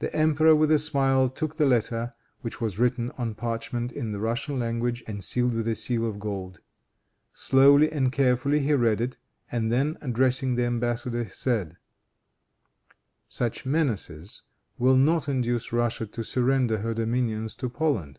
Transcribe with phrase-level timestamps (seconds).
[0.00, 4.18] The emperor, with a smile, took the letter, which was written on parchment in the
[4.18, 6.58] Russian language and sealed with a seal of gold.
[7.32, 9.18] Slowly and carefully he read it,
[9.52, 11.76] and then addressing the embassador, said,
[13.28, 14.42] "Such menaces
[14.78, 18.18] will not induce Russia to surrender her dominions to Poland.